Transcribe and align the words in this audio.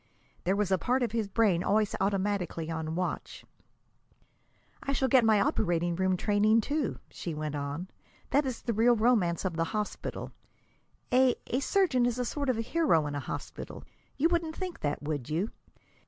There 0.45 0.55
was 0.55 0.71
a 0.71 0.79
part 0.79 1.03
of 1.03 1.11
his 1.11 1.27
brain 1.27 1.63
always 1.63 1.95
automatically 2.01 2.71
on 2.71 2.95
watch. 2.95 3.45
"I 4.81 4.93
shall 4.93 5.07
get 5.07 5.23
my 5.23 5.39
operating 5.39 5.95
room 5.95 6.17
training, 6.17 6.61
too," 6.61 6.97
she 7.11 7.35
went 7.35 7.53
on. 7.53 7.87
"That 8.31 8.43
is 8.47 8.63
the 8.63 8.73
real 8.73 8.95
romance 8.95 9.45
of 9.45 9.57
the 9.57 9.65
hospital. 9.77 10.31
A 11.13 11.35
a 11.45 11.59
surgeon 11.59 12.07
is 12.07 12.17
a 12.17 12.25
sort 12.25 12.49
of 12.49 12.55
hero 12.57 13.05
in 13.05 13.13
a 13.13 13.19
hospital. 13.19 13.83
You 14.17 14.27
wouldn't 14.29 14.55
think 14.55 14.79
that, 14.79 15.03
would 15.03 15.29
you? 15.29 15.51